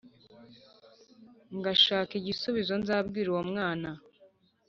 [1.57, 3.89] Ngashaka igisubizoNzabwira uwo mwana